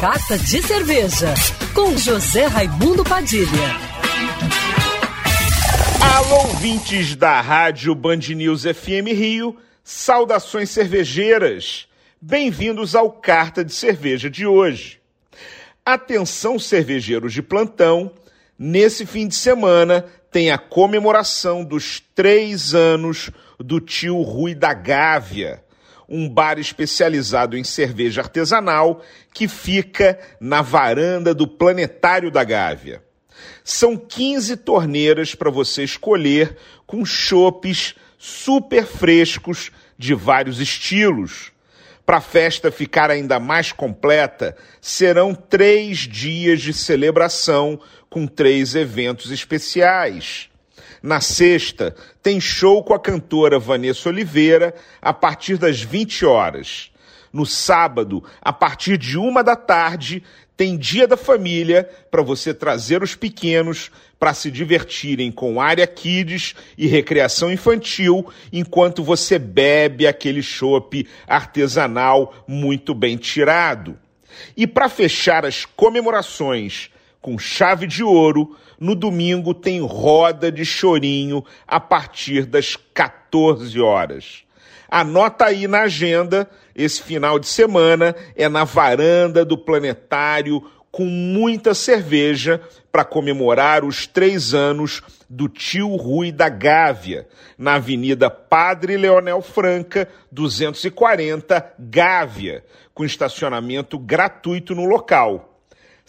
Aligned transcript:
Carta 0.00 0.38
de 0.38 0.62
Cerveja, 0.62 1.34
com 1.74 1.94
José 1.94 2.46
Raimundo 2.46 3.04
Padilha. 3.04 3.76
Alô, 6.16 6.46
ouvintes 6.46 7.14
da 7.14 7.38
Rádio 7.42 7.94
Band 7.94 8.20
News 8.34 8.62
FM 8.62 9.08
Rio, 9.08 9.58
saudações 9.84 10.70
cervejeiras. 10.70 11.86
Bem-vindos 12.18 12.94
ao 12.96 13.12
Carta 13.12 13.62
de 13.62 13.74
Cerveja 13.74 14.30
de 14.30 14.46
hoje. 14.46 15.02
Atenção, 15.84 16.58
cervejeiros 16.58 17.34
de 17.34 17.42
plantão, 17.42 18.10
nesse 18.58 19.04
fim 19.04 19.28
de 19.28 19.34
semana 19.34 20.06
tem 20.30 20.50
a 20.50 20.56
comemoração 20.56 21.62
dos 21.62 22.02
três 22.14 22.74
anos 22.74 23.30
do 23.58 23.78
tio 23.78 24.22
Rui 24.22 24.54
da 24.54 24.72
Gávea 24.72 25.62
um 26.10 26.28
bar 26.28 26.58
especializado 26.58 27.56
em 27.56 27.62
cerveja 27.62 28.20
artesanal 28.20 29.00
que 29.32 29.46
fica 29.46 30.18
na 30.40 30.60
varanda 30.60 31.32
do 31.32 31.46
Planetário 31.46 32.30
da 32.30 32.42
Gávea. 32.42 33.02
São 33.62 33.96
15 33.96 34.56
torneiras 34.56 35.34
para 35.34 35.50
você 35.50 35.84
escolher 35.84 36.56
com 36.86 37.04
chopes 37.04 37.94
super 38.18 38.84
frescos 38.84 39.70
de 39.96 40.12
vários 40.12 40.60
estilos. 40.60 41.52
Para 42.04 42.16
a 42.16 42.20
festa 42.20 42.72
ficar 42.72 43.08
ainda 43.08 43.38
mais 43.38 43.70
completa, 43.70 44.56
serão 44.80 45.32
três 45.32 45.98
dias 45.98 46.60
de 46.60 46.72
celebração 46.72 47.80
com 48.08 48.26
três 48.26 48.74
eventos 48.74 49.30
especiais. 49.30 50.49
Na 51.02 51.20
sexta, 51.20 51.94
tem 52.22 52.40
show 52.40 52.82
com 52.84 52.92
a 52.92 52.98
cantora 52.98 53.58
Vanessa 53.58 54.08
Oliveira 54.08 54.74
a 55.00 55.12
partir 55.12 55.56
das 55.56 55.80
20 55.80 56.26
horas. 56.26 56.90
No 57.32 57.46
sábado, 57.46 58.22
a 58.42 58.52
partir 58.52 58.98
de 58.98 59.16
uma 59.16 59.42
da 59.42 59.56
tarde, 59.56 60.22
tem 60.56 60.76
Dia 60.76 61.06
da 61.06 61.16
Família 61.16 61.88
para 62.10 62.20
você 62.20 62.52
trazer 62.52 63.02
os 63.02 63.14
pequenos 63.14 63.90
para 64.18 64.34
se 64.34 64.50
divertirem 64.50 65.32
com 65.32 65.58
área 65.58 65.86
kids 65.86 66.54
e 66.76 66.86
recreação 66.86 67.50
infantil, 67.50 68.30
enquanto 68.52 69.02
você 69.02 69.38
bebe 69.38 70.06
aquele 70.06 70.42
chopp 70.42 71.08
artesanal 71.26 72.44
muito 72.46 72.92
bem 72.94 73.16
tirado. 73.16 73.98
E 74.54 74.66
para 74.66 74.90
fechar 74.90 75.46
as 75.46 75.64
comemorações 75.64 76.90
com 77.20 77.38
chave 77.38 77.86
de 77.86 78.02
ouro, 78.02 78.56
no 78.78 78.94
domingo 78.94 79.52
tem 79.52 79.80
roda 79.80 80.50
de 80.50 80.64
chorinho 80.64 81.44
a 81.66 81.78
partir 81.78 82.46
das 82.46 82.76
14 82.94 83.80
horas. 83.80 84.44
Anota 84.88 85.44
aí 85.44 85.68
na 85.68 85.82
agenda, 85.82 86.50
esse 86.74 87.02
final 87.02 87.38
de 87.38 87.46
semana 87.46 88.14
é 88.34 88.48
na 88.48 88.64
varanda 88.64 89.44
do 89.44 89.56
planetário 89.56 90.64
com 90.90 91.04
muita 91.04 91.72
cerveja 91.74 92.60
para 92.90 93.04
comemorar 93.04 93.84
os 93.84 94.06
três 94.06 94.52
anos 94.52 95.00
do 95.28 95.48
tio 95.48 95.94
Rui 95.94 96.32
da 96.32 96.48
Gávea, 96.48 97.28
na 97.56 97.74
Avenida 97.74 98.28
Padre 98.28 98.96
Leonel 98.96 99.40
Franca, 99.40 100.08
240, 100.32 101.74
Gávea, 101.78 102.64
com 102.92 103.04
estacionamento 103.04 103.96
gratuito 103.96 104.74
no 104.74 104.84
local. 104.84 105.59